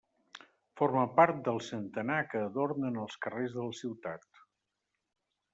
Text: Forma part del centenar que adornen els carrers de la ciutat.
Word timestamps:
Forma 0.79 1.03
part 1.19 1.43
del 1.49 1.61
centenar 1.67 2.17
que 2.31 2.41
adornen 2.47 2.99
els 3.05 3.21
carrers 3.27 3.57
de 3.59 3.69
la 3.69 3.79
ciutat. 3.85 4.45